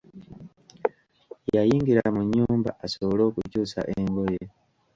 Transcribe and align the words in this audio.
Yayingira 1.55 2.03
mu 2.13 2.21
nnyumba 2.25 2.69
asobole 2.85 3.21
okukyusa 3.29 3.79
engoye. 3.97 4.43